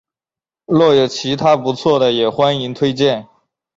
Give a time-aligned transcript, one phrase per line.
[0.65, 3.27] 若有其他不错的也欢迎推荐